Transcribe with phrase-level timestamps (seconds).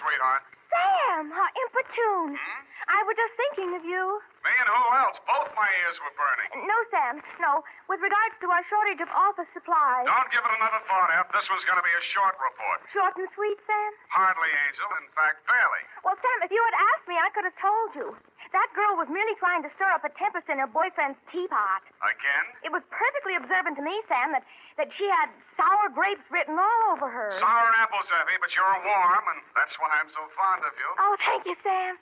[0.00, 0.42] Sweetheart.
[0.70, 2.38] Sam, how importune.
[2.38, 2.62] Hmm?
[2.90, 4.02] I was just thinking of you.
[4.42, 5.18] Me and who else?
[5.28, 6.66] Both my ears were burning.
[6.66, 7.62] No, Sam, no.
[7.86, 10.06] With regards to our shortage of office supplies.
[10.08, 11.30] Don't give it another thought, Eph.
[11.30, 12.78] This was going to be a short report.
[12.90, 13.90] Short and sweet, Sam?
[14.10, 14.88] Hardly, Angel.
[15.04, 15.82] In fact, barely.
[16.02, 18.06] Well, Sam, if you had asked me, I could have told you.
[18.50, 21.82] That girl was merely trying to stir up a tempest in her boyfriend's teapot.
[22.02, 22.44] Again?
[22.66, 24.42] It was perfectly observant to me, Sam, that,
[24.74, 27.38] that she had sour grapes written all over her.
[27.38, 30.88] Sour apples, Effie, but you're warm, and that's why I'm so fond of you.
[30.98, 31.94] Oh, thank you, Sam.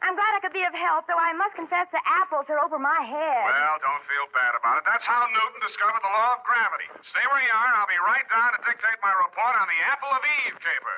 [0.00, 2.80] I'm glad I could be of help, though I must confess the apples are over
[2.80, 3.44] my head.
[3.48, 4.84] Well, don't feel bad about it.
[4.88, 6.88] That's how Newton discovered the law of gravity.
[7.12, 9.80] Stay where you are, and I'll be right down to dictate my report on the
[9.88, 10.96] Apple of Eve caper.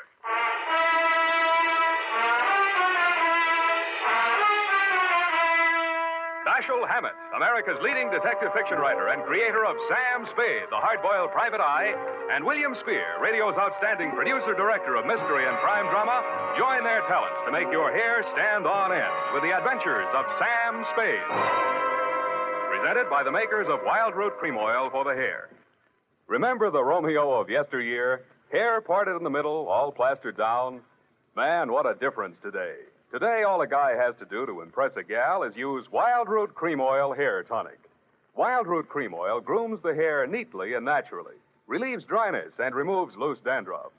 [6.57, 11.61] Dashiell Hammett, America's leading detective fiction writer and creator of Sam Spade, the hard-boiled private
[11.61, 11.93] eye,
[12.33, 16.25] and William Spier, radio's outstanding producer-director of mystery and crime drama,
[16.57, 20.81] join their talents to make your hair stand on end with the adventures of Sam
[20.97, 21.29] Spade.
[22.73, 25.53] Presented by the makers of Wildroot Cream Oil for the hair.
[26.25, 28.25] Remember the Romeo of yesteryear?
[28.49, 30.81] Hair parted in the middle, all plastered down?
[31.37, 32.89] Man, what a difference today.
[33.12, 36.81] Today, all a guy has to do to impress a gal is use Wildroot Cream
[36.81, 37.79] Oil Hair Tonic.
[38.37, 41.37] Wildroot Cream Oil grooms the hair neatly and naturally,
[41.69, 43.93] relieves dryness, and removes loose dandruff.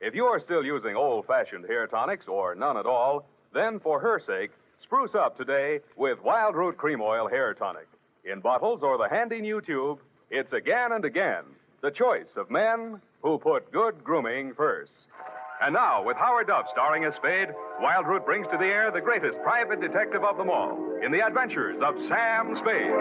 [0.00, 4.00] If you are still using old fashioned hair tonics or none at all, then for
[4.00, 4.50] her sake,
[4.82, 7.86] spruce up today with Wildroot Cream Oil Hair Tonic.
[8.24, 9.98] In bottles or the handy new tube,
[10.30, 11.44] it's again and again
[11.82, 14.90] the choice of men who put good grooming first.
[15.64, 17.48] And now, with Howard Duff starring as Spade,
[17.80, 21.80] Wildroot brings to the air the greatest private detective of them all in the adventures
[21.82, 22.92] of Sam Spade.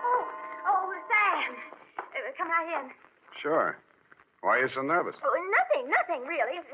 [0.00, 0.24] Oh,
[0.72, 1.52] oh, Sam.
[2.00, 2.88] Uh, come right in.
[3.42, 3.76] Sure.
[4.40, 5.16] Why are you so nervous?
[5.22, 6.64] Oh, nothing, nothing, really.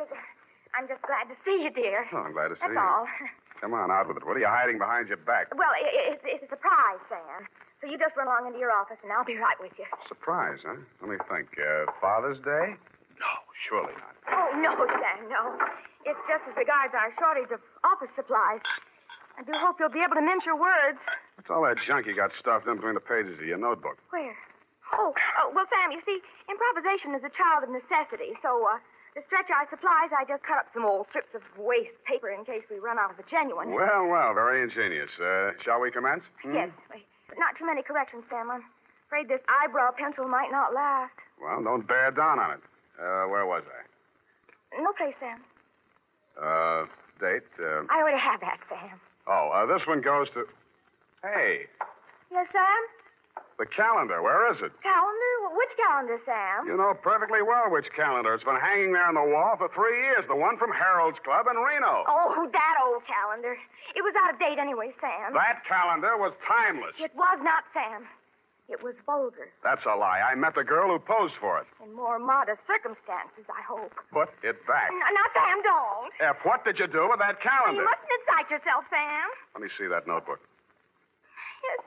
[0.72, 2.08] I'm just glad to see you, dear.
[2.12, 2.80] Oh, I'm glad to see That's you.
[2.80, 3.04] all.
[3.60, 4.24] Come on, out with it.
[4.26, 5.52] What are you hiding behind your back?
[5.54, 7.46] Well, i- i- it's, it's a surprise, Sam.
[7.80, 9.84] So you just run along into your office, and I'll be right with you.
[10.08, 10.80] Surprise, huh?
[11.02, 11.50] Let me think.
[11.58, 12.74] Uh, Father's Day?
[13.20, 13.32] No,
[13.68, 14.14] surely not.
[14.32, 15.58] Oh, no, Sam, no.
[16.08, 18.62] It's just as regards our shortage of office supplies.
[19.38, 20.98] I do hope you'll be able to mince your words.
[21.36, 23.98] What's all that junk you got stuffed in between the pages of your notebook?
[24.10, 24.34] Where?
[24.92, 26.18] Oh, oh, well, Sam, you see,
[26.50, 28.76] improvisation is a child of necessity, so, uh,
[29.14, 32.44] to stretch our supplies, I just cut up some old strips of waste paper in
[32.44, 33.72] case we run out of the genuine.
[33.76, 35.10] Well, well, very ingenious.
[35.20, 36.24] Uh, shall we commence?
[36.42, 36.54] Hmm?
[36.54, 38.50] Yes, wait, but not too many corrections, Sam.
[38.50, 38.64] I'm
[39.08, 41.12] afraid this eyebrow pencil might not last.
[41.40, 42.62] Well, don't bear down on it.
[42.96, 44.80] Uh, where was I?
[44.80, 45.44] No place, Sam.
[46.40, 46.86] Uh,
[47.20, 47.44] date?
[47.60, 48.96] Uh, I already have that, Sam.
[49.28, 50.44] oh, uh, this one goes to.
[51.22, 51.66] Hey,
[52.32, 52.82] Yes, Sam?
[53.58, 54.22] The calendar.
[54.22, 54.72] Where is it?
[54.82, 55.30] Calendar?
[55.52, 56.66] Which calendar, Sam?
[56.66, 58.32] You know perfectly well which calendar.
[58.34, 60.24] It's been hanging there on the wall for three years.
[60.28, 62.04] The one from Harold's Club in Reno.
[62.08, 63.54] Oh, that old calendar.
[63.94, 65.36] It was out of date anyway, Sam.
[65.36, 66.96] That calendar was timeless.
[66.96, 68.08] It was not, Sam.
[68.72, 69.52] It was vulgar.
[69.60, 70.24] That's a lie.
[70.24, 71.68] I met the girl who posed for it.
[71.84, 73.92] In more modest circumstances, I hope.
[74.14, 74.88] Put it back.
[74.88, 76.08] No, now, Sam, don't.
[76.24, 77.84] F, what did you do with that calendar?
[77.84, 79.28] You mustn't incite yourself, Sam.
[79.52, 80.40] Let me see that notebook.
[81.60, 81.84] Yes.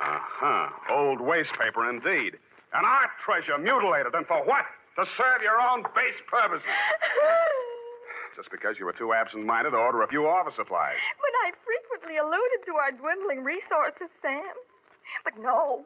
[0.00, 0.68] Uh huh.
[0.90, 2.36] Old waste paper, indeed.
[2.72, 4.64] An art treasure mutilated, and for what?
[4.96, 6.64] To serve your own base purposes.
[8.36, 10.96] Just because you were too absent minded to order a few office supplies.
[11.20, 14.56] But I frequently alluded to our dwindling resources, Sam.
[15.24, 15.84] But no,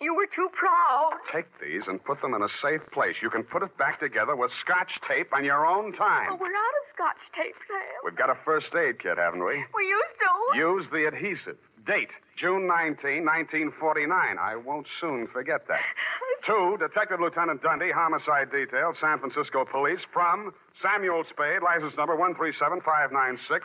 [0.00, 1.18] you were too proud.
[1.34, 3.18] Take these and put them in a safe place.
[3.20, 6.30] You can put it back together with scotch tape on your own time.
[6.30, 7.98] Oh, we're out of scotch tape, Sam.
[8.06, 9.58] We've got a first aid kit, haven't we?
[9.74, 10.58] We used to.
[10.58, 11.58] Use the adhesive.
[11.88, 14.12] Date, June 19, 1949.
[14.36, 15.80] I won't soon forget that.
[16.46, 20.52] Two, Detective Lieutenant Dundee, Homicide Detail, San Francisco Police, from
[20.84, 23.64] Samuel Spade, license number 137596.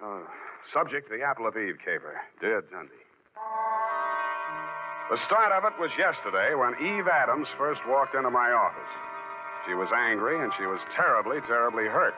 [0.00, 0.24] Uh,
[0.72, 2.16] Subject, the Apple of Eve caper.
[2.40, 3.04] Dear Dundee.
[5.12, 8.92] The start of it was yesterday when Eve Adams first walked into my office.
[9.64, 12.12] She was angry and she was terribly, terribly hurt.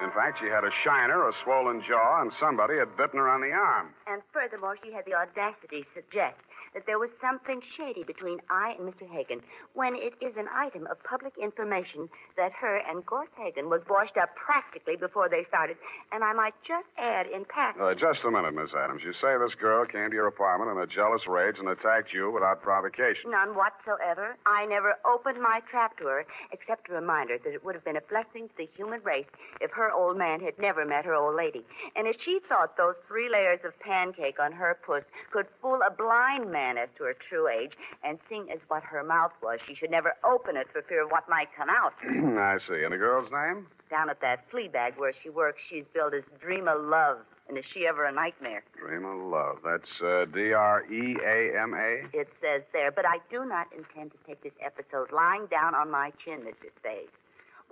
[0.00, 3.40] In fact, she had a shiner, a swollen jaw, and somebody had bitten her on
[3.40, 3.94] the arm.
[4.06, 6.40] And furthermore, she had the audacity to suggest
[6.74, 9.08] that there was something shady between I and Mr.
[9.08, 9.40] Hagen
[9.74, 14.16] when it is an item of public information that her and Gorse Hagen was washed
[14.16, 15.76] up practically before they started.
[16.12, 17.82] And I might just add in passing.
[17.82, 19.02] Uh, just a minute, Miss Adams.
[19.04, 22.30] You say this girl came to your apartment in a jealous rage and attacked you
[22.30, 23.30] without provocation.
[23.30, 24.36] None whatsoever.
[24.46, 27.84] I never opened my trap to her, except to remind her that it would have
[27.84, 29.28] been a blessing to the human race
[29.60, 31.64] if her old man had never met her old lady.
[31.96, 35.90] And if she thought those three layers of pancake on her puss could fool a
[35.90, 37.72] blind man as to her true age,
[38.04, 41.10] and seeing as what her mouth was, she should never open it for fear of
[41.10, 41.92] what might come out.
[42.02, 42.82] I see.
[42.84, 43.66] And the girl's name?
[43.90, 47.18] Down at that flea bag where she works, she's billed as Dream of Love.
[47.48, 48.62] And is she ever a nightmare?
[48.78, 49.58] Dream of Love.
[49.64, 52.06] That's uh, D R E A M A?
[52.16, 55.90] It says there, but I do not intend to take this episode lying down on
[55.90, 56.70] my chin, Mr.
[56.78, 57.10] Spade.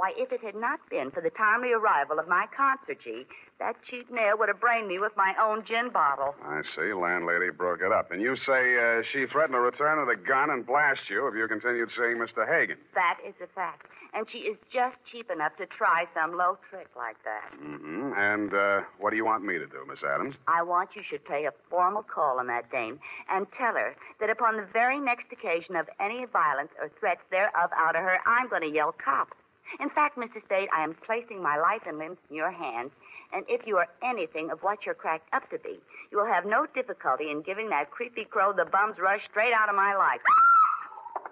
[0.01, 3.29] Why, if it had not been for the timely arrival of my concergy,
[3.61, 6.35] that cheap nail would have brained me with my own gin bottle.
[6.41, 6.95] I see.
[6.97, 8.11] Landlady broke it up.
[8.11, 11.35] And you say uh, she threatened to return with a gun and blast you if
[11.37, 12.49] you continued seeing Mr.
[12.49, 12.79] Hagen.
[12.95, 13.93] That is a fact.
[14.15, 17.53] And she is just cheap enough to try some low trick like that.
[17.61, 18.17] Mm-hmm.
[18.17, 20.35] And uh, what do you want me to do, Miss Adams?
[20.49, 22.99] I want you should pay a formal call on that dame
[23.29, 27.69] and tell her that upon the very next occasion of any violence or threats thereof
[27.77, 29.37] out of her, I'm going to yell cop.
[29.79, 30.43] In fact, Mr.
[30.45, 32.91] Spade, I am placing my life and limbs in your hands,
[33.33, 35.79] and if you are anything of what you're cracked up to be,
[36.11, 39.69] you will have no difficulty in giving that creepy crow the bum's rush straight out
[39.69, 40.21] of my life.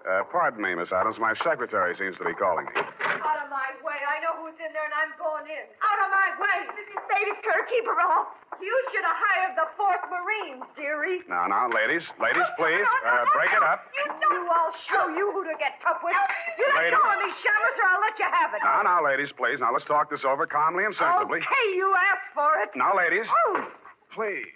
[0.07, 1.19] Uh, pardon me, Miss Adams.
[1.19, 2.79] My secretary seems to be calling me.
[2.79, 3.99] Out of my way.
[3.99, 5.65] I know who's in there, and I'm going in.
[5.83, 6.57] Out of my way.
[6.71, 7.03] Mrs.
[7.03, 7.59] Spade, it's her.
[7.67, 8.31] Keep her off.
[8.59, 11.23] You should have hired the Fourth Marines, dearie.
[11.31, 12.03] Now, now, ladies.
[12.19, 12.83] Ladies, please.
[13.07, 13.87] Uh, break it up.
[13.95, 14.47] You don't.
[14.49, 16.13] I'll show you who to get tough with.
[16.57, 16.97] You let Lady.
[16.97, 18.61] go of me, Shamus, or I'll let you have it.
[18.65, 19.61] Now, now, ladies, please.
[19.61, 21.39] Now, let's talk this over calmly and sensibly.
[21.39, 22.69] Okay, you asked for it.
[22.75, 23.29] Now, ladies.
[23.29, 23.65] Oh.
[24.13, 24.49] Please.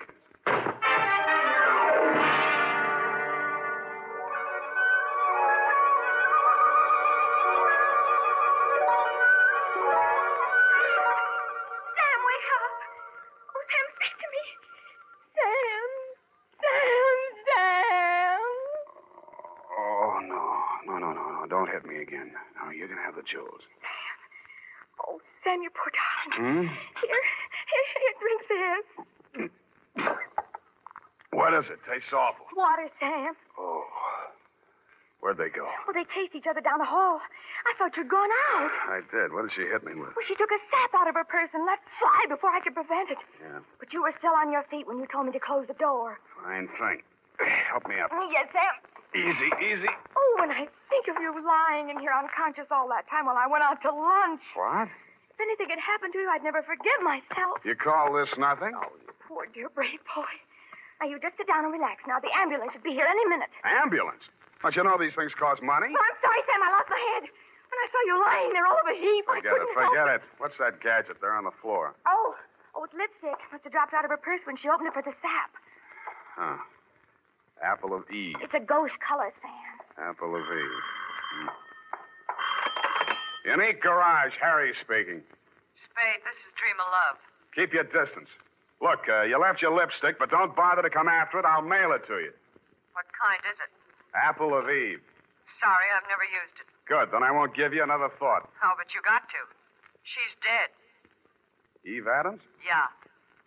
[21.03, 21.43] No, no, no.
[21.51, 22.31] Don't hit me again.
[22.55, 23.59] No, you can have the jewels.
[25.03, 26.31] Oh, Sam, you poor darling.
[26.39, 26.67] Hmm?
[27.03, 27.23] Here,
[27.67, 28.87] here, here, drink this.
[31.35, 31.83] What is it?
[31.83, 32.47] Tastes awful.
[32.55, 33.35] Water, Sam.
[33.59, 33.83] Oh.
[35.19, 35.67] Where'd they go?
[35.83, 37.19] Well, they chased each other down the hall.
[37.19, 38.71] I thought you'd gone out.
[38.87, 39.35] I did.
[39.35, 40.15] What did she hit me with?
[40.15, 42.75] Well, she took a sap out of her purse and let fly before I could
[42.79, 43.19] prevent it.
[43.43, 43.59] Yeah.
[43.79, 46.15] But you were still on your feet when you told me to close the door.
[46.43, 47.03] Fine thing.
[47.71, 48.11] Help me up.
[48.31, 48.71] Yes, Sam.
[49.15, 49.91] Easy, easy.
[50.43, 53.47] Oh, when I think of you lying in here unconscious all that time while I
[53.47, 54.43] went out to lunch.
[54.59, 54.91] What?
[55.31, 57.63] If anything had happened to you, I'd never forgive myself.
[57.63, 58.75] You call this nothing?
[58.75, 60.27] Oh, you poor, dear, brave boy.
[60.99, 62.03] Now, you just sit down and relax.
[62.11, 63.55] Now, the ambulance should be here any minute.
[63.63, 64.19] Ambulance.
[64.59, 65.95] Don't you know these things cost money?
[65.95, 66.59] Oh, I'm sorry, Sam.
[66.59, 67.23] I lost my head.
[67.31, 69.79] When I saw you lying there all of a heap, I Forget couldn't it.
[69.79, 70.21] help Forget it.
[70.43, 71.95] What's that gadget there on the floor?
[72.03, 72.35] Oh,
[72.75, 73.39] oh, it's lipstick.
[73.47, 75.55] Must have dropped out of her purse when she opened it for the sap.
[76.35, 76.59] Huh.
[77.63, 78.37] Apple of Eve.
[78.43, 79.72] It's a ghost color, Sam.
[79.97, 80.83] Apple of Eve.
[81.33, 81.49] Hmm.
[83.45, 85.21] Unique Garage, Harry speaking.
[85.85, 87.17] Spade, this is Dream of Love.
[87.53, 88.29] Keep your distance.
[88.81, 91.45] Look, uh, you left your lipstick, but don't bother to come after it.
[91.45, 92.33] I'll mail it to you.
[92.97, 93.69] What kind is it?
[94.15, 95.01] Apple of Eve.
[95.61, 96.67] Sorry, I've never used it.
[96.87, 98.49] Good, then I won't give you another thought.
[98.63, 99.41] Oh, but you got to.
[100.03, 100.69] She's dead.
[101.87, 102.43] Eve Adams?
[102.63, 102.91] Yeah.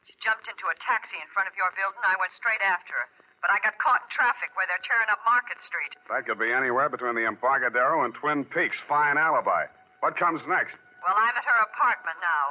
[0.09, 2.01] She jumped into a taxi in front of your building.
[2.05, 3.09] I went straight after her.
[3.45, 5.93] But I got caught in traffic where they're tearing up Market Street.
[6.11, 8.75] That could be anywhere between the Embarcadero and Twin Peaks.
[8.91, 9.71] Fine alibi.
[10.03, 10.75] What comes next?
[11.05, 12.45] Well, I'm at her apartment now,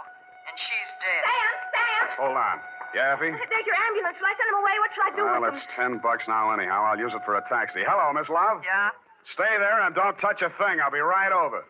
[0.48, 1.24] and she's dead.
[1.27, 2.04] Sam, Sam!
[2.24, 2.58] Hold on.
[2.96, 3.27] Yeah, Effie?
[3.36, 4.15] There's your ambulance.
[4.15, 4.75] Shall I send him away?
[4.80, 5.44] What shall I do Well, with him?
[5.51, 6.88] Well, it's ten bucks now anyhow.
[6.88, 7.84] I'll use it for a taxi.
[7.84, 8.63] Hello, Miss Love.
[8.63, 8.96] Yeah?
[9.36, 10.80] Stay there and don't touch a thing.
[10.80, 11.65] I'll be right over.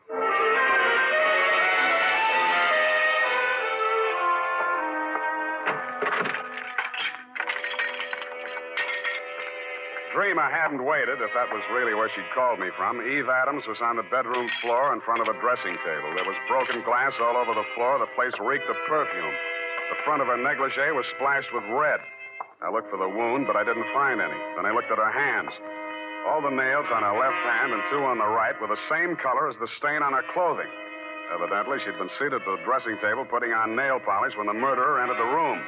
[10.16, 13.04] Dreamer hadn't waited, if that was really where she'd called me from.
[13.04, 16.08] Eve Adams was on the bedroom floor in front of a dressing table.
[16.16, 18.00] There was broken glass all over the floor.
[18.00, 19.36] The place reeked of perfume.
[19.92, 22.00] The front of her negligee was splashed with red.
[22.64, 24.40] I looked for the wound, but I didn't find any.
[24.56, 25.52] Then I looked at her hands.
[26.32, 29.20] All the nails on her left hand and two on the right were the same
[29.20, 30.72] color as the stain on her clothing.
[31.36, 35.04] Evidently, she'd been seated at the dressing table putting on nail polish when the murderer
[35.04, 35.60] entered the room.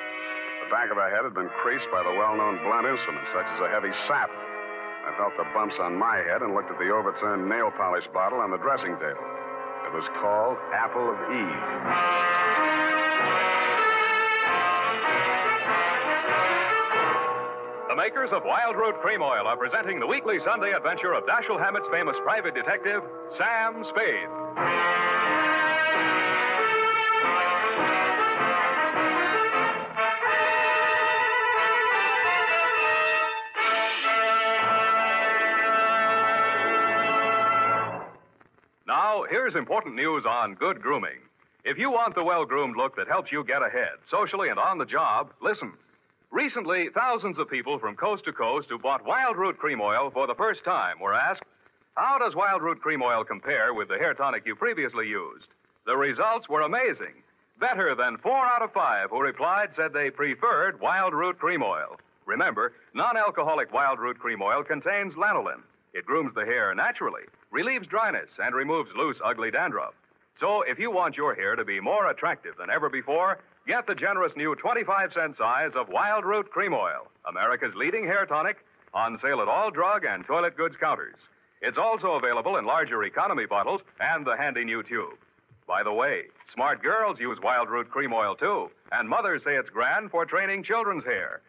[0.68, 3.70] Back of her head had been creased by the well-known blunt instrument, such as a
[3.72, 4.28] heavy sap.
[5.08, 8.40] I felt the bumps on my head and looked at the overturned nail polish bottle
[8.44, 9.24] on the dressing table.
[9.88, 11.64] It was called Apple of Eve.
[17.88, 21.88] The makers of Wildroot Cream Oil are presenting the weekly Sunday adventure of Dashiell Hammett's
[21.92, 23.02] famous private detective,
[23.40, 25.17] Sam Spade.
[39.30, 41.20] Here's important news on good grooming.
[41.66, 44.78] If you want the well groomed look that helps you get ahead, socially and on
[44.78, 45.74] the job, listen.
[46.32, 50.36] Recently, thousands of people from coast to coast who bought Wildroot Cream Oil for the
[50.36, 51.44] first time were asked,
[51.96, 55.48] How does Wildroot Cream Oil compare with the hair tonic you previously used?
[55.86, 57.24] The results were amazing.
[57.60, 62.00] Better than four out of five who replied said they preferred Wildroot Cream Oil.
[62.26, 65.64] Remember, non alcoholic Wildroot Cream Oil contains lanolin.
[65.94, 69.94] It grooms the hair naturally, relieves dryness, and removes loose, ugly dandruff.
[70.40, 73.96] So, if you want your hair to be more attractive than ever before, get the
[73.96, 78.58] generous new 25 cent size of Wildroot Cream Oil, America's leading hair tonic,
[78.94, 81.18] on sale at all drug and toilet goods counters.
[81.62, 85.18] It's also available in larger economy bottles and the handy new tube.
[85.68, 90.12] By the way, smart girls use Wildroot Cream Oil too, and mothers say it's grand
[90.12, 91.42] for training children's hair.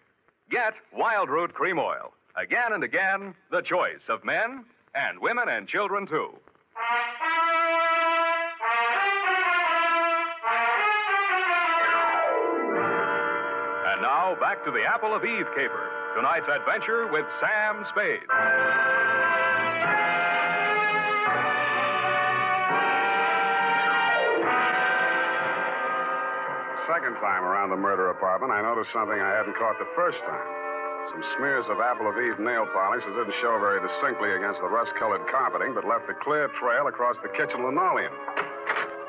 [0.51, 2.13] Get Wildroot Cream Oil.
[2.37, 4.65] Again and again, the choice of men
[4.99, 6.31] and women and children too.
[13.87, 15.87] And now, back to the Apple of Eve caper.
[16.17, 18.27] Tonight's adventure with Sam Spade.
[26.89, 30.68] Second time around the murder apartment, I noticed something I hadn't caught the first time.
[31.09, 34.69] Some smears of Apple of Eve nail polish that didn't show very distinctly against the
[34.69, 38.13] rust colored carpeting, but left a clear trail across the kitchen linoleum.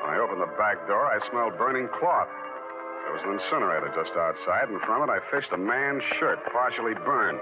[0.00, 2.32] When I opened the back door, I smelled burning cloth.
[3.04, 6.96] There was an incinerator just outside, and from it I fished a man's shirt, partially
[7.04, 7.40] burned.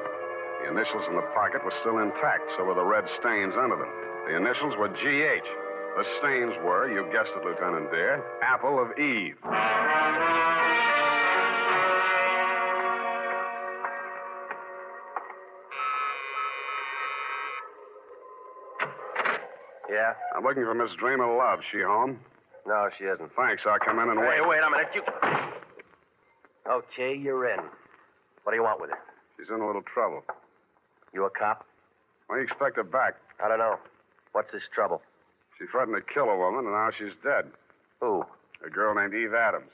[0.64, 3.92] The initials in the pocket were still intact, so were the red stains under them.
[4.26, 5.48] The initials were GH.
[5.94, 9.38] The stains were, you guessed it, Lieutenant Dear, Apple of Eve.
[20.08, 20.36] Yeah?
[20.36, 21.60] I'm looking for Miss Dreamer Love.
[21.72, 22.18] She home?
[22.66, 23.30] No, she isn't.
[23.36, 23.62] Thanks.
[23.66, 24.48] I'll come in and Hey, wait.
[24.48, 24.88] wait a minute.
[24.94, 25.02] You.
[26.70, 27.60] Okay, you're in.
[28.44, 28.98] What do you want with her?
[29.38, 30.22] She's in a little trouble.
[31.14, 31.64] You a cop?
[32.26, 33.14] When do you expect her back?
[33.42, 33.76] I don't know.
[34.32, 35.00] What's this trouble?
[35.58, 37.46] She threatened to kill a woman, and now she's dead.
[38.00, 38.24] Who?
[38.64, 39.70] A girl named Eve Adams.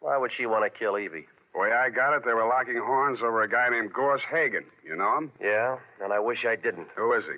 [0.00, 1.26] Why would she want to kill Evie?
[1.52, 4.64] The way I got it, they were locking horns over a guy named Gorse Hagen.
[4.84, 5.32] You know him?
[5.40, 6.88] Yeah, and I wish I didn't.
[6.96, 7.36] Who is he?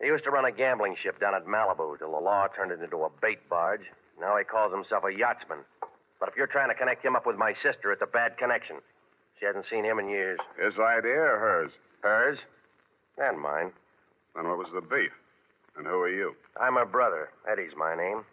[0.00, 2.82] He used to run a gambling ship down at Malibu till the law turned it
[2.82, 3.86] into a bait barge.
[4.20, 5.60] Now he calls himself a yachtsman.
[6.20, 8.76] But if you're trying to connect him up with my sister, it's a bad connection.
[9.38, 10.38] She hasn't seen him in years.
[10.62, 11.72] His idea or hers?
[12.02, 12.38] Hers?
[13.18, 13.72] And mine.
[14.34, 15.12] Then what was the beef?
[15.76, 16.34] And who are you?
[16.60, 17.30] I'm her brother.
[17.50, 18.24] Eddie's my name.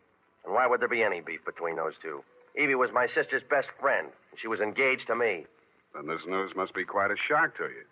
[0.46, 2.24] And why would there be any beef between those two?
[2.56, 5.46] Evie was my sister's best friend, and she was engaged to me.
[5.94, 7.84] Then this news must be quite a shock to you.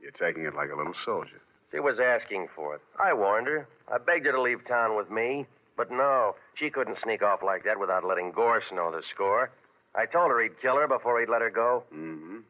[0.00, 1.40] You're taking it like a little soldier.
[1.74, 2.80] She was asking for it.
[3.02, 3.66] I warned her.
[3.90, 5.44] I begged her to leave town with me.
[5.76, 9.50] But no, she couldn't sneak off like that without letting Gorse know the score.
[9.96, 11.82] I told her he'd kill her before he'd let her go.
[11.92, 12.46] Mm-hmm.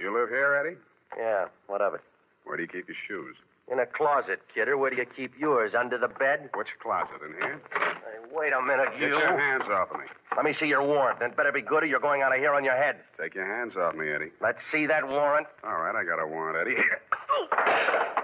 [0.00, 0.78] You live here, Eddie?
[1.18, 2.00] Yeah, what of it?
[2.44, 3.36] Where do you keep your shoes?
[3.70, 4.76] In a closet, kidder.
[4.78, 5.72] Where do you keep yours?
[5.78, 6.48] Under the bed?
[6.54, 7.20] Which closet?
[7.24, 7.60] In here?
[7.72, 9.18] Hey, wait a minute, Get you.
[9.18, 10.06] your hands off of me.
[10.36, 11.20] Let me see your warrant.
[11.20, 12.96] It better be good or you're going out of here on your head.
[13.20, 14.32] Take your hands off me, Eddie.
[14.40, 15.46] Let's see that warrant.
[15.64, 16.80] All right, I got a warrant, Eddie.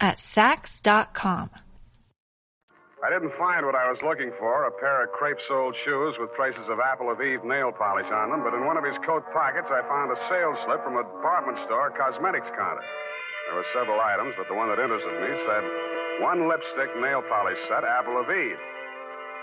[0.00, 1.50] at Saks.com.
[3.04, 6.64] I didn't find what I was looking for, a pair of crepe-soled shoes with traces
[6.72, 9.68] of Apple of Eve nail polish on them, but in one of his coat pockets
[9.68, 12.80] I found a sales slip from a department store cosmetics counter.
[13.44, 15.64] There were several items, but the one that interested me said,
[16.24, 18.56] one lipstick nail polish set, Apple of Eve.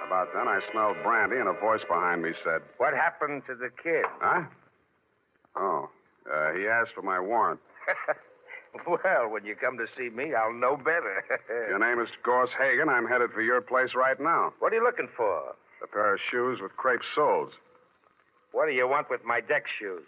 [0.10, 3.70] About then, I smelled brandy, and a voice behind me said, What happened to the
[3.78, 4.10] kid?
[4.20, 4.50] Huh?
[5.56, 5.86] Oh,
[6.26, 7.60] Uh, he asked for my warrant.
[8.88, 11.24] well, when you come to see me, I'll know better.
[11.70, 12.90] Your name is Gorse Hagen.
[12.90, 14.54] I'm headed for your place right now.
[14.60, 15.56] What are you looking for?
[15.84, 17.52] A pair of shoes with crepe soles.
[18.52, 20.04] What do you want with my deck shoes?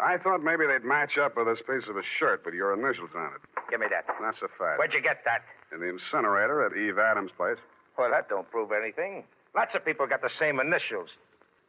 [0.00, 3.10] I thought maybe they'd match up with this piece of a shirt with your initials
[3.14, 3.42] on it.
[3.70, 4.04] Give me that.
[4.20, 4.78] That's a fact.
[4.78, 5.44] Where'd you get that?
[5.72, 7.60] In the incinerator at Eve Adams' place.
[7.96, 9.24] Well, that don't prove anything.
[9.54, 11.10] Lots of people got the same initials.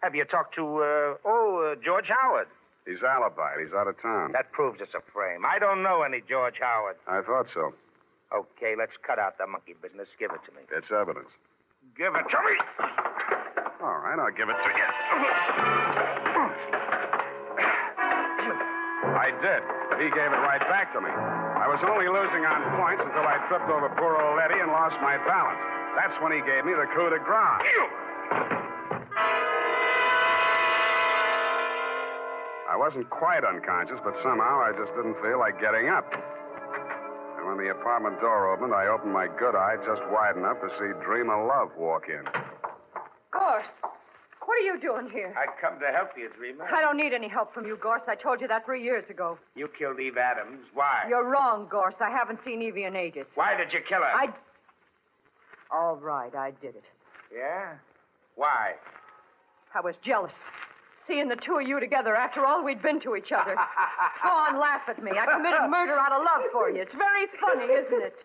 [0.01, 2.47] Have you talked to, uh, oh, uh, George Howard?
[2.85, 3.63] He's alibied.
[3.63, 4.31] He's out of town.
[4.33, 5.45] That proves it's a frame.
[5.45, 6.97] I don't know any George Howard.
[7.07, 7.73] I thought so.
[8.35, 10.07] Okay, let's cut out the monkey business.
[10.19, 10.63] Give it to me.
[10.75, 11.29] It's evidence.
[11.95, 12.55] Give it to me.
[13.79, 14.87] All right, I'll give it to you.
[19.13, 19.61] I did,
[19.91, 21.11] but he gave it right back to me.
[21.11, 24.95] I was only losing on points until I tripped over poor old Eddie and lost
[24.99, 25.59] my balance.
[25.95, 28.62] That's when he gave me the coup de grace.
[32.73, 36.09] I wasn't quite unconscious, but somehow I just didn't feel like getting up.
[37.37, 40.69] And when the apartment door opened, I opened my good eye just wide enough to
[40.81, 42.25] see Dream of Love walk in.
[43.29, 43.69] Gorse,
[44.41, 45.35] what are you doing here?
[45.37, 46.65] I come to help you, Dreamer.
[46.65, 48.01] I don't need any help from you, Gorse.
[48.07, 49.37] I told you that three years ago.
[49.53, 50.65] You killed Eve Adams.
[50.73, 51.05] Why?
[51.07, 51.93] You're wrong, Gorse.
[52.01, 53.27] I haven't seen Evie in ages.
[53.35, 54.05] Why did you kill her?
[54.05, 54.29] I.
[55.71, 56.85] All right, I did it.
[57.31, 57.73] Yeah?
[58.33, 58.73] Why?
[59.75, 60.33] I was jealous.
[61.07, 63.55] Seeing the two of you together after all we'd been to each other.
[64.24, 65.12] Go on, laugh at me.
[65.12, 66.81] I committed murder out of love for you.
[66.81, 68.15] It's very funny, isn't it?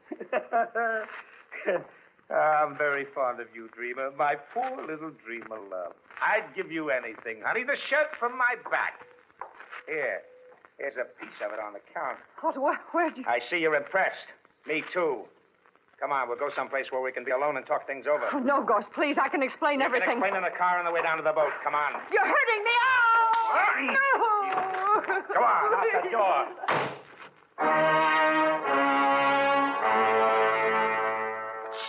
[2.30, 4.10] I'm very fond of you, Dreamer.
[4.16, 5.94] My poor little Dreamer love.
[6.22, 7.64] I'd give you anything, honey.
[7.64, 9.00] The shirt from my back.
[9.86, 10.20] Here.
[10.78, 12.22] Here's a piece of it on the counter.
[12.40, 13.24] What, where, where'd you...
[13.26, 14.28] I see you're impressed.
[14.66, 15.24] Me, too.
[15.98, 18.22] Come on, we'll go someplace where we can be alone and talk things over.
[18.32, 19.18] Oh, no, Gorse, please.
[19.18, 20.22] I can explain you everything.
[20.22, 21.50] Can explain in the car on the way down to the boat.
[21.66, 21.98] Come on.
[22.14, 22.70] You're hurting me.
[23.50, 23.82] Oh!
[23.90, 24.06] No!
[25.34, 26.46] Come on, out the door.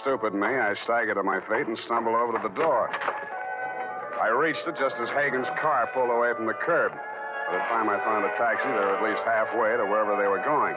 [0.01, 2.89] Stupid me, I staggered to my feet and stumbled over to the door.
[2.89, 6.91] I reached it just as Hagen's car pulled away from the curb.
[6.91, 10.27] By the time I found a taxi, they were at least halfway to wherever they
[10.27, 10.73] were going.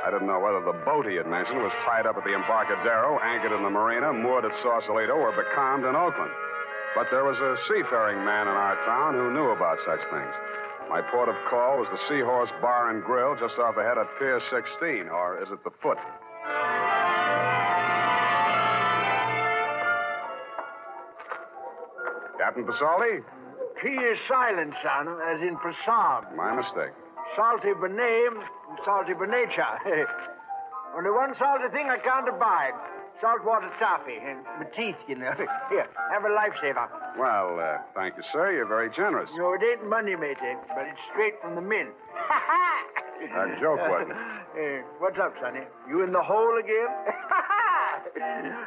[0.00, 3.20] I didn't know whether the boat he had mentioned was tied up at the Embarcadero,
[3.20, 6.32] anchored in the marina, moored at Sausalito, or becalmed in Oakland.
[6.96, 10.34] But there was a seafaring man in our town who knew about such things.
[10.88, 14.40] My port of call was the Seahorse Bar and Grill just off ahead of Pier
[14.50, 15.98] 16, or is it the Foot?
[22.40, 23.22] Captain Pasoldi?
[23.80, 26.34] P is silent, son, as in Prasad.
[26.34, 26.90] My mistake.
[27.36, 28.42] Salty by name,
[28.84, 29.74] salty by nature.
[30.96, 32.74] Only one salty thing I can't abide.
[33.20, 34.18] Saltwater toffee.
[34.18, 35.32] And my teeth, you know.
[35.70, 36.88] Here, have a lifesaver.
[37.18, 38.52] Well, uh, thank you, sir.
[38.52, 39.30] You're very generous.
[39.36, 41.90] No, it ain't money, matey, but it's straight from the mint.
[42.14, 43.00] Ha ha!
[43.20, 44.16] A joke, wasn't it?
[44.56, 45.60] Eh, what's up, Sonny?
[45.86, 46.88] You in the hole again?
[47.04, 47.60] Ha ha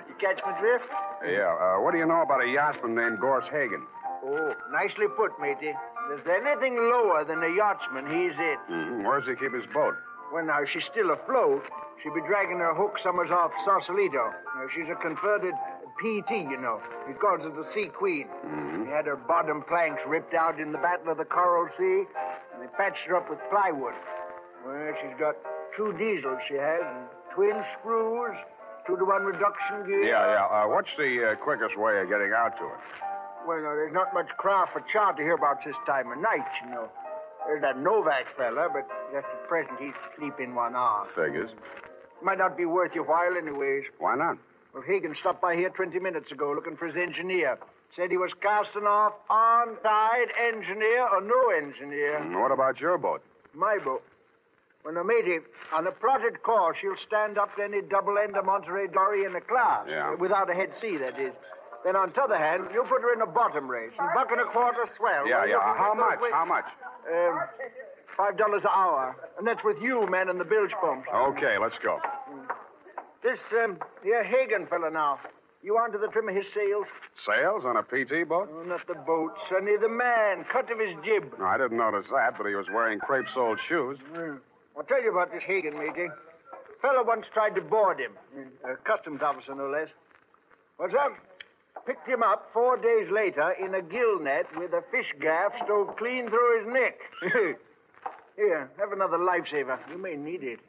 [0.08, 0.86] you catch my drift?
[1.26, 1.50] Yeah.
[1.50, 3.82] Uh, what do you know about a yachtsman named Gorse Hagen?
[4.26, 5.74] Oh, nicely put, matey.
[6.10, 8.60] There's anything lower than a yachtsman, he's it.
[8.70, 9.04] Mm-hmm.
[9.04, 9.96] Where does he keep his boat?
[10.34, 11.64] Well, now, she's still afloat.
[12.02, 14.34] She'll be dragging her hook summers off Sausalito.
[14.58, 15.54] Now, she's a converted
[16.02, 16.82] PT, you know.
[17.08, 18.28] He calls her the Sea Queen.
[18.44, 18.86] Mm-hmm.
[18.86, 22.04] He had her bottom planks ripped out in the Battle of the Coral Sea,
[22.54, 23.94] and they patched her up with plywood.
[24.66, 25.36] Well, she's got
[25.78, 28.36] two diesels, she has, and twin screws,
[28.88, 30.04] two to one reduction gear.
[30.04, 30.46] Yeah, yeah.
[30.50, 32.82] Uh, what's the uh, quickest way of getting out to it?
[33.48, 36.48] Well, now, there's not much craft for child to hear about this time of night,
[36.64, 36.88] you know.
[37.46, 41.08] There's that Novak fella, but just at present he's sleeping one hour.
[41.16, 41.52] Figures.
[42.24, 43.84] Might not be worth your while, anyways.
[44.00, 44.38] Why not?
[44.74, 47.58] Well, Hagen stopped by here 20 minutes ago looking for his engineer.
[47.98, 52.18] Said he was casting off on tide, engineer or no engineer.
[52.18, 53.22] And what about your boat?
[53.54, 54.04] My boat.
[54.84, 55.40] Well, now, matey,
[55.76, 59.86] on a plotted course, she'll stand up to any double-ender Monterey Dory in the class.
[59.88, 60.16] Yeah.
[60.16, 61.34] Without a head sea, that is.
[61.84, 64.46] Then, on t'other hand, you put her in a bottom race, and buck and a
[64.46, 65.28] quarter swell.
[65.28, 65.76] Yeah, Well, yeah.
[65.76, 66.20] How much?
[66.22, 66.66] wa- How much?
[67.12, 67.40] Um,
[68.16, 69.16] five dollars an hour.
[69.38, 71.08] And that's with you, man, and the bilge pumps.
[71.14, 72.00] Okay, let's go.
[73.22, 75.20] This, um, here Hagen fella now.
[75.62, 76.86] You onto the trim of his sails?
[77.26, 78.50] Sails on a PT boat?
[78.52, 80.44] Oh, not the boat, Sonny, the man.
[80.52, 81.32] Cut of his jib.
[81.40, 83.98] No, I didn't notice that, but he was wearing crepe-soled shoes.
[84.12, 84.36] Hmm.
[84.76, 86.08] I'll tell you about this Hagen, matey.
[86.82, 88.12] Fella once tried to board him.
[88.68, 89.88] A customs officer, no less.
[90.76, 91.14] What's up?
[91.86, 95.96] Picked him up four days later in a gill net with a fish gaff stove
[95.98, 96.96] clean through his neck.
[98.38, 99.78] Here, have another lifesaver.
[99.92, 100.60] You may need it.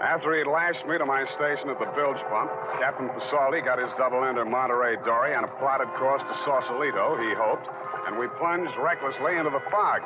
[0.00, 3.90] After he'd lashed me to my station at the bilge pump, Captain Pasoldi got his
[3.98, 7.66] double-ender Monterey Dory on a plotted course to Sausalito, he hoped,
[8.06, 10.02] and we plunged recklessly into the fog.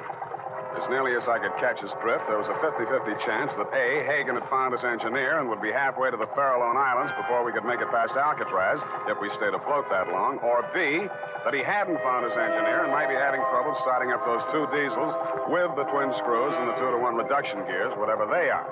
[0.77, 2.85] As nearly as I could catch his drift, there was a 50-50
[3.25, 6.77] chance that A, Hagen had found his engineer and would be halfway to the Farallon
[6.77, 8.77] Islands before we could make it past Alcatraz,
[9.09, 11.09] if we stayed afloat that long, or B,
[11.45, 14.69] that he hadn't found his engineer and might be having trouble starting up those two
[14.69, 15.13] diesels
[15.49, 18.69] with the twin screws and the two-to-one reduction gears, whatever they are.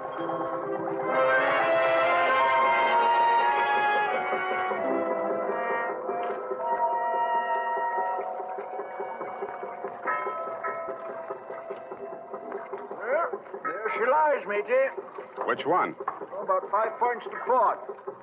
[14.44, 15.46] There she lies.
[15.46, 15.94] Which one?
[16.35, 17.79] Oh, about five points to port.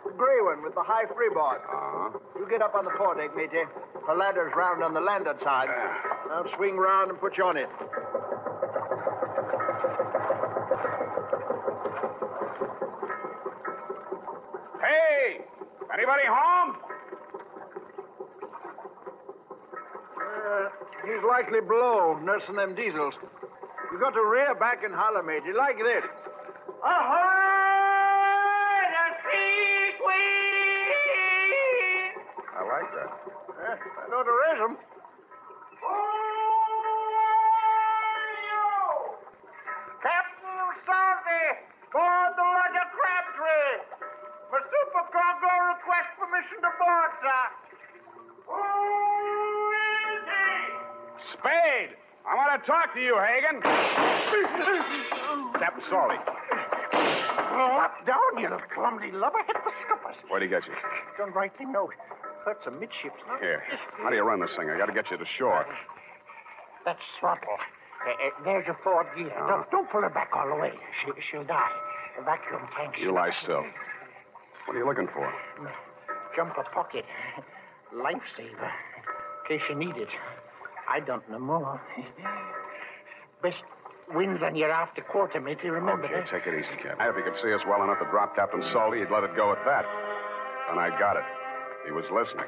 [0.06, 1.62] The gray one with the high freeboard.
[1.62, 2.19] Uh-huh.
[2.38, 3.63] You get up on the foredeck, matey.
[4.08, 5.69] The ladder's round on the landward side.
[6.32, 7.69] I'll swing round and put you on it.
[14.82, 15.45] Hey!
[15.93, 16.78] Anybody home?
[20.19, 20.69] Uh,
[21.06, 23.13] he's likely below, nursing them diesels.
[23.94, 26.02] You got to rear back and holler, matey, like this.
[26.82, 27.30] Ahoy!
[28.90, 31.30] The sea queen!
[32.58, 33.14] I like that.
[33.54, 34.82] Eh, I know to raise 'em.
[40.02, 41.46] Captain Salty,
[41.94, 43.78] board the lugger Crabtree.
[44.50, 47.46] For supercargo, request permission to board, sir.
[48.50, 48.58] Who
[49.70, 51.38] is he?
[51.38, 51.94] Spade!
[52.34, 53.62] I want to talk to you, Hagen.
[55.62, 56.17] Captain Salty.
[57.54, 59.38] Drop down, you clumsy lubber.
[59.46, 60.17] Hit the scuppers.
[60.34, 60.74] Where'd he get you?
[61.22, 61.93] Don't rightly know.
[62.43, 63.38] Hurts amidships, huh?
[63.39, 63.62] Here.
[64.02, 64.65] How do you run this thing?
[64.65, 65.63] I got to get you to shore.
[66.86, 67.54] That's throttle.
[67.54, 69.30] Uh, uh, there's your forward gear.
[69.30, 69.48] Uh-huh.
[69.48, 70.74] Don't, don't pull her back all the way.
[71.06, 71.69] She, she'll die.
[72.17, 72.96] The vacuum tank.
[73.00, 73.62] You lie still.
[74.65, 75.32] What are you looking for?
[76.36, 77.06] Jumper pocket.
[77.93, 78.74] Lifesaver.
[78.74, 80.10] In case you need it.
[80.89, 81.82] I don't know more.
[83.43, 83.58] Best
[84.13, 85.69] wins on your after quarter, matey.
[85.69, 86.30] Remember Okay, that.
[86.30, 87.00] take it easy, Captain.
[87.08, 89.52] If he could see us well enough to drop Captain Salty, he'd let it go
[89.52, 89.86] at that.
[90.72, 91.24] And I got it.
[91.86, 92.48] He was listening.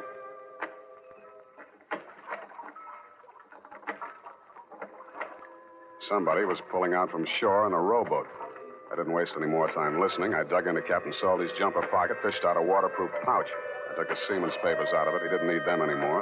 [6.10, 8.28] Somebody was pulling out from shore in a rowboat.
[8.92, 10.34] I didn't waste any more time listening.
[10.36, 13.48] I dug into Captain Salty's jumper pocket, fished out a waterproof pouch.
[13.92, 15.24] I took the seaman's papers out of it.
[15.26, 16.22] He didn't need them anymore.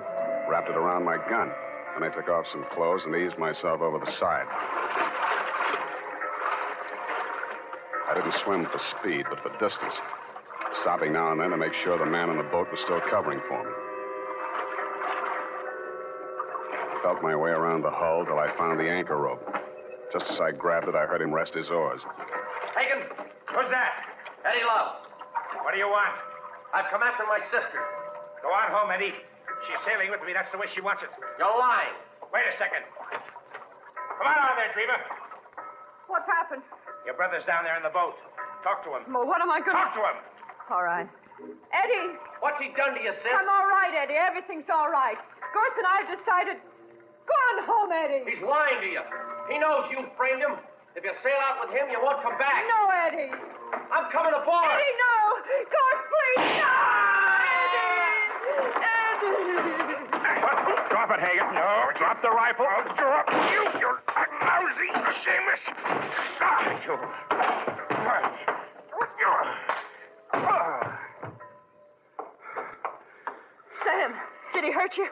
[0.49, 1.51] Wrapped it around my gun.
[1.93, 4.49] Then I took off some clothes and eased myself over the side.
[8.09, 9.93] I didn't swim for speed, but for distance,
[10.81, 13.41] stopping now and then to make sure the man in the boat was still covering
[13.47, 13.73] for me.
[16.93, 19.41] I felt my way around the hull till I found the anchor rope.
[20.13, 22.01] Just as I grabbed it, I heard him rest his oars.
[22.77, 23.05] Hagen,
[23.49, 23.91] who's that?
[24.45, 25.01] Eddie Love.
[25.65, 26.13] What do you want?
[26.73, 27.81] I've come after my sister.
[28.41, 29.13] Go on home, Eddie.
[29.65, 30.33] She's sailing with me.
[30.37, 31.09] That's the way she wants it.
[31.39, 31.95] You're lying.
[32.31, 32.83] Wait a second.
[34.17, 34.99] Come on on there, Dreamer.
[36.07, 36.61] What's happened?
[37.05, 38.15] Your brother's down there in the boat.
[38.63, 39.03] Talk to him.
[39.11, 39.83] Well, what am I going to...
[39.83, 40.17] Talk to him.
[40.71, 41.09] All right.
[41.73, 43.33] Eddie, What's he done to you, sis?
[43.33, 44.15] I'm all right, Eddie.
[44.15, 45.17] Everything's all right.
[45.51, 46.57] Gorse and I have decided.
[47.25, 48.23] Go on home, Eddie.
[48.29, 49.03] He's lying to you.
[49.49, 50.55] He knows you framed him.
[50.95, 52.63] If you sail out with him, you won't come back.
[52.69, 53.31] No, Eddie.
[53.89, 54.69] I'm coming aboard.
[54.75, 55.17] Eddie, no.
[55.71, 56.61] Gorse, please.
[56.61, 56.75] No.
[57.47, 58.13] Eddie.
[58.85, 59.92] Eddie.
[61.03, 61.51] Drop it, Hagen.
[61.53, 62.63] No, drop the rifle.
[62.63, 63.91] I'll drop you, you
[64.39, 64.87] lousy
[65.27, 65.59] shameless.
[66.39, 66.95] Ah, you.
[73.83, 74.13] Sam,
[74.53, 75.07] did he hurt you?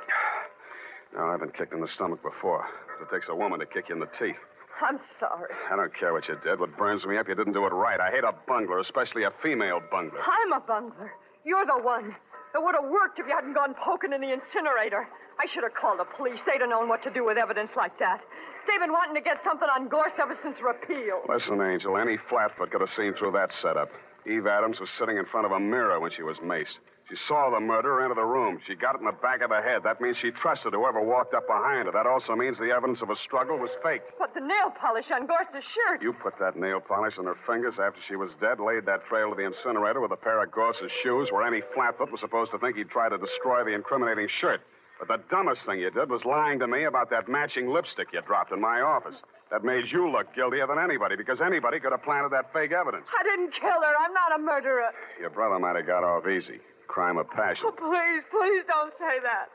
[1.13, 2.65] No, I've been kicked in the stomach before.
[3.01, 4.39] It takes a woman to kick you in the teeth.
[4.81, 5.51] I'm sorry.
[5.69, 6.57] I don't care what you did.
[6.57, 7.99] What burns me up, you didn't do it right.
[7.99, 10.21] I hate a bungler, especially a female bungler.
[10.23, 11.11] I'm a bungler.
[11.43, 12.15] You're the one.
[12.53, 15.07] It would have worked if you hadn't gone poking in the incinerator.
[15.39, 16.39] I should have called the police.
[16.45, 18.19] They'd have known what to do with evidence like that.
[18.67, 21.23] They've been wanting to get something on Gorse ever since repeal.
[21.27, 23.89] Listen, Angel, any flatfoot could have seen through that setup.
[24.25, 26.77] Eve Adams was sitting in front of a mirror when she was maced.
[27.09, 28.61] She saw the murderer enter the room.
[28.65, 29.83] She got it in the back of the head.
[29.83, 31.91] That means she trusted whoever walked up behind her.
[31.91, 34.01] That also means the evidence of a struggle was fake.
[34.17, 36.01] But the nail polish on Gorse's shirt.
[36.01, 39.31] You put that nail polish on her fingers after she was dead, laid that trail
[39.31, 42.59] to the incinerator with a pair of Gorse's shoes where any flatfoot was supposed to
[42.59, 44.61] think he'd try to destroy the incriminating shirt.
[45.01, 48.21] But the dumbest thing you did was lying to me about that matching lipstick you
[48.21, 49.17] dropped in my office.
[49.49, 53.09] That made you look guiltier than anybody because anybody could have planted that fake evidence.
[53.09, 53.93] I didn't kill her.
[53.97, 54.93] I'm not a murderer.
[55.19, 56.61] Your brother might have got off easy.
[56.87, 57.65] Crime of passion.
[57.65, 59.49] Oh, please, please don't say that.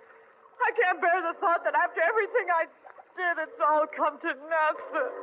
[0.58, 2.66] I can't bear the thought that after everything I
[3.14, 5.14] did, it's all come to nothing.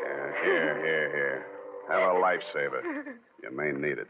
[0.00, 1.46] Here, here, here, here.
[1.92, 2.80] Have a lifesaver.
[3.42, 4.08] You may need it.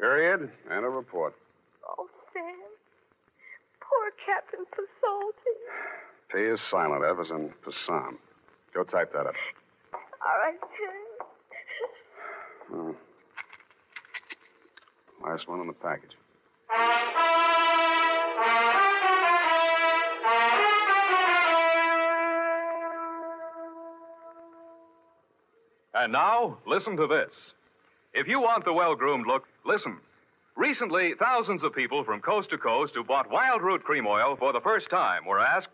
[0.00, 0.50] Period.
[0.70, 1.34] And a report.
[1.86, 2.42] Oh, Sam.
[3.80, 5.56] Poor Captain Pasoldi.
[6.32, 8.16] P is silent, F is in Passam.
[8.72, 9.34] Go type that up.
[9.92, 10.58] All right,
[12.70, 12.86] Sam.
[12.86, 12.92] Hmm.
[15.22, 16.12] Last one in the package.
[25.92, 27.28] And now, listen to this.
[28.14, 29.98] If you want the well groomed look, listen.
[30.56, 34.60] Recently, thousands of people from coast to coast who bought Wildroot Cream Oil for the
[34.60, 35.68] first time were asked,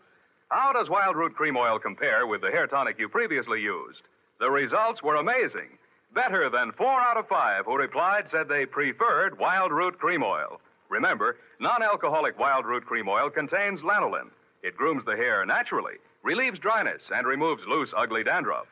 [0.49, 4.01] How does Wildroot Cream Oil compare with the hair tonic you previously used?
[4.39, 5.77] The results were amazing.
[6.13, 10.61] Better than four out of five who replied said they preferred Wildroot Cream Oil.
[10.89, 14.29] Remember, non alcoholic Wildroot Cream Oil contains lanolin.
[14.63, 18.67] It grooms the hair naturally, relieves dryness, and removes loose, ugly dandruff.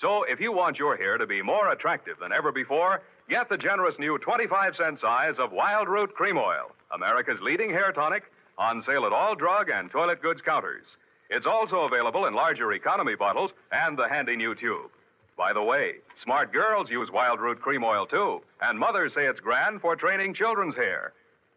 [0.00, 3.58] So if you want your hair to be more attractive than ever before, get the
[3.58, 8.22] generous new 25 cent size of Wildroot Cream Oil, America's leading hair tonic,
[8.56, 10.86] on sale at all drug and toilet goods counters.
[11.28, 14.90] It's also available in larger economy bottles and the handy new tube.
[15.36, 19.80] By the way, smart girls use Wildroot Cream Oil too, and mothers say it's grand
[19.80, 21.12] for training children's hair.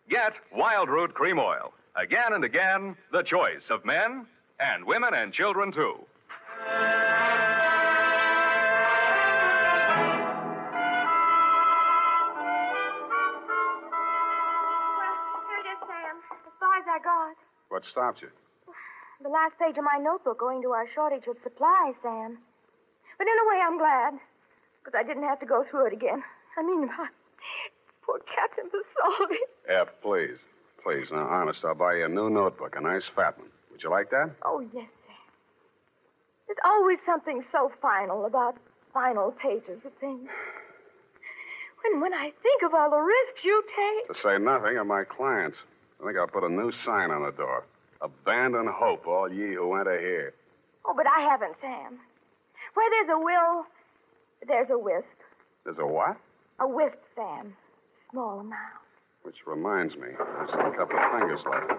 [0.10, 1.74] Get Wildroot Cream Oil.
[1.96, 4.26] Again and again, the choice of men
[4.60, 5.96] and women and children too.
[17.84, 18.32] What stopped you?
[19.20, 22.40] The last page of my notebook owing to our shortage of supplies, Sam.
[23.20, 24.14] But in a way, I'm glad.
[24.80, 26.24] Because I didn't have to go through it again.
[26.56, 27.12] I mean, my
[28.08, 29.44] poor Captain Pasoldi.
[29.68, 30.40] F, please.
[30.80, 33.52] Please, now, honest, I'll buy you a new notebook, a nice fat one.
[33.72, 34.32] Would you like that?
[34.46, 35.24] Oh, yes, Sam.
[36.48, 38.56] There's always something so final about
[38.94, 40.30] final pages of things.
[41.84, 44.08] When, when I think of all the risks you take.
[44.08, 45.58] To say nothing of my clients.
[46.00, 47.66] I think I'll put a new sign on the door.
[48.04, 50.34] Abandon hope, all ye who enter here.
[50.86, 51.98] Oh, but I haven't, Sam.
[52.74, 53.66] Where there's a will,
[54.46, 55.08] there's a wisp.
[55.64, 56.18] There's a what?
[56.60, 57.54] A wisp, Sam.
[58.12, 58.84] Small amount.
[59.24, 61.72] Which reminds me, there's a couple of fingers left.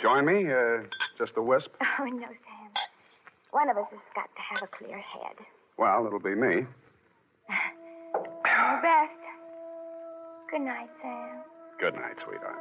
[0.00, 0.52] Join me?
[0.52, 0.82] Uh,
[1.18, 1.70] just a wisp?
[1.98, 2.70] Oh, no, Sam.
[3.50, 5.36] One of us has got to have a clear head.
[5.78, 6.66] Well, it'll be me.
[8.14, 9.18] Your best.
[10.50, 11.42] Good night, Sam.
[11.80, 12.58] Good night, sweetheart.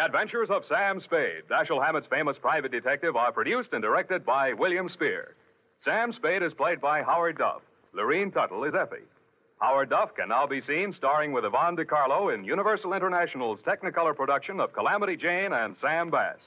[0.00, 4.54] The Adventures of Sam Spade, Dashiell Hammett's famous private detective, are produced and directed by
[4.54, 5.34] William Spier.
[5.84, 7.60] Sam Spade is played by Howard Duff.
[7.92, 9.04] Lorene Tuttle is Effie.
[9.60, 14.16] Howard Duff can now be seen starring with Yvonne De Carlo in Universal International's Technicolor
[14.16, 16.38] production of Calamity Jane and Sam Bass.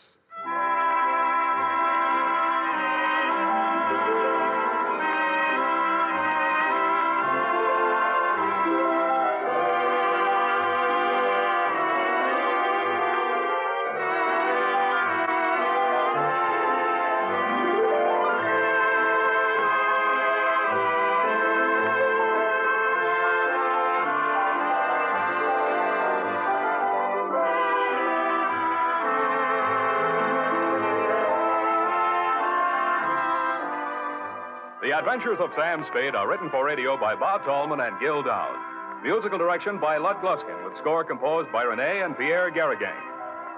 [35.03, 38.55] Adventures of Sam Spade are written for radio by Bob Tallman and Gil Dowd.
[39.03, 43.03] Musical direction by Lud Gluskin, with score composed by Renee and Pierre Garriguenc.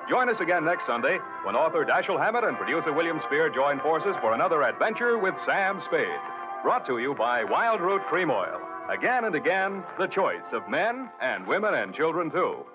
[0.09, 4.17] Join us again next Sunday when author Dashiell Hammett and producer William Spier join forces
[4.21, 6.17] for another adventure with Sam Spade.
[6.63, 8.57] Brought to you by Wildroot Cream Oil.
[8.89, 12.65] Again and again, the choice of men and women and children, too.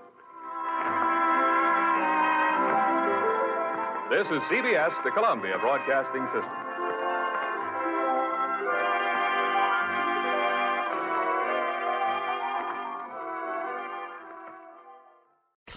[4.15, 6.60] This is CBS, the Columbia Broadcasting System.